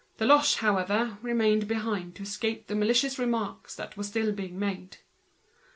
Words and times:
Deloche, 0.17 0.55
however, 0.61 1.19
remained 1.21 1.67
behind 1.67 2.15
to 2.15 2.23
escape 2.23 2.65
the 2.65 2.73
malicious 2.73 3.19
remarks 3.19 3.75
that 3.75 3.95
were 3.95 4.01
still 4.03 4.31
being 4.31 4.57
made. 4.57 4.97